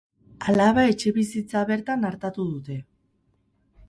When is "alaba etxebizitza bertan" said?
0.51-2.07